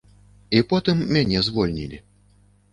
І 0.59 0.61
потым 0.71 1.05
мяне 1.19 1.45
звольнілі. 1.51 2.03